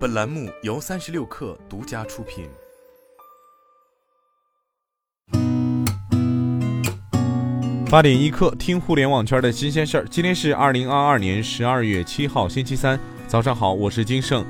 [0.00, 2.48] 本栏目由三十六氪独家出品。
[7.90, 10.06] 八点一刻，听互联网圈的新鲜事儿。
[10.08, 14.42] 今天是二零二二年十二月七号，星期三，早上好，我是金盛。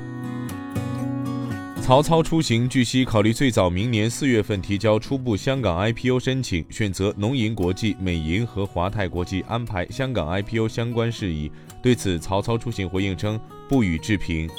[1.81, 11.51] 曹操出行，据悉考虑最早明年四月份提交初步香港 IPO 申请，选择农银国际、美银和华泰国际安排香港 IPO 相关事宜。
[11.83, 13.37] 对此，曹操出行回应称
[13.67, 14.49] 不予置评。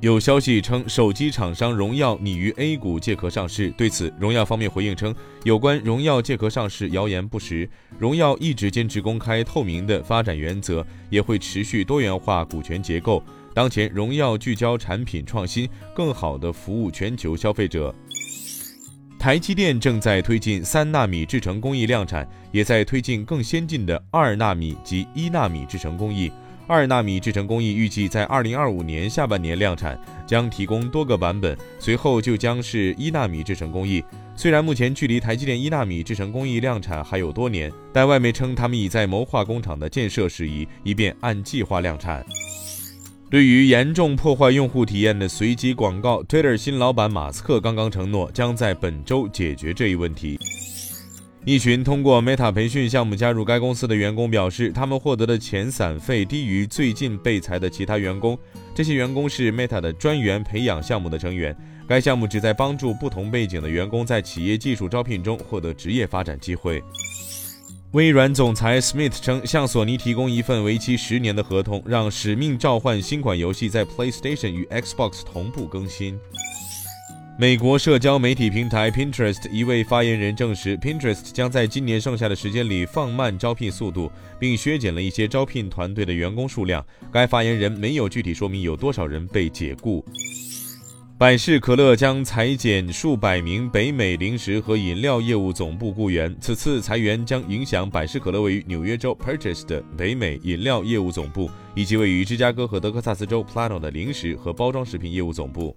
[0.00, 3.70] 有消息称，手机厂商荣耀拟于 A 股借壳上市。
[3.70, 7.68] 对此，荣耀方面回应称，有关荣耀借壳上市谣言不实。
[7.98, 13.22] 荣耀一直坚持公开透明的发展原则，也会持续多元化股权结构。
[13.54, 17.94] 当前，荣耀聚焦产品创新，更好地服务全球消费者。
[19.18, 26.30] 台积电正在推进三纳米制程工艺量产，也在推进更先进的二纳米及一纳米制程工艺。
[26.68, 31.56] 二纳米制程工艺预计在二零二五年下半年量产，将提供多个版本。
[31.78, 34.02] 随后就将是一纳米制程工艺。
[34.34, 42.24] 虽然目前距离台积电一纳米制程工艺量产还有多年，但外媒称他们已在谋划工厂的建设事宜，以便按计划量产。
[43.30, 50.38] 对于严重破坏用户体验的随机广告，Twitter 新老板马斯克刚刚承诺将在本周解决这一问题。
[51.46, 58.36] 一群通过 Meta 培训项目加入该公司的员工表示，他们获得的遣散费低于最近被裁的其他员工。
[58.74, 61.56] 这些员工是 Meta 的专员培养项目的成员。
[61.86, 66.82] 该项目旨在帮助不同背景的员工在企业技术招聘中获得职业发展机会。
[67.92, 76.18] 微软总裁 Smith 称，向索尼提供一份为期十年的合同，让《使命召唤》新款游戏在 PlayStation 与 Xbox 同步更新。
[77.38, 86.82] 美国社交媒体平台 Pinterest 一位发言人证实，Pinterest 将在今年剩下的时间里放慢招聘速度，并削减了一些招聘团队的员工数量。
[87.12, 90.02] 该发言人没有具体说明有多少人被解雇。
[91.18, 105.76] 百事可乐将裁减数百名北美零食和饮料业务总部雇员，此次裁员将影响百事可乐位于纽约州 Purchase 的北美饮料业务总部，以及位于芝加哥和德克萨斯州 Plano 的零食和包装食品业务总部。